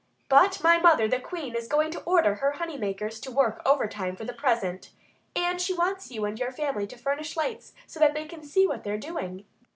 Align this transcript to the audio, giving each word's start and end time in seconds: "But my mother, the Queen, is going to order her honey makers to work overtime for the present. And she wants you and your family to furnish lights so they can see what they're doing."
"But 0.29 0.63
my 0.63 0.79
mother, 0.79 1.07
the 1.07 1.19
Queen, 1.19 1.53
is 1.53 1.67
going 1.67 1.91
to 1.91 2.01
order 2.05 2.33
her 2.37 2.53
honey 2.53 2.75
makers 2.75 3.19
to 3.19 3.31
work 3.31 3.61
overtime 3.67 4.15
for 4.15 4.25
the 4.25 4.33
present. 4.33 4.89
And 5.35 5.61
she 5.61 5.75
wants 5.75 6.09
you 6.09 6.25
and 6.25 6.39
your 6.39 6.51
family 6.51 6.87
to 6.87 6.97
furnish 6.97 7.37
lights 7.37 7.73
so 7.85 7.99
they 7.99 8.25
can 8.25 8.41
see 8.43 8.65
what 8.65 8.83
they're 8.83 8.97
doing." 8.97 9.45